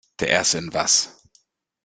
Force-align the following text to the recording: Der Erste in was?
Der 0.19 0.29
Erste 0.29 0.57
in 0.57 0.73
was? 0.73 1.11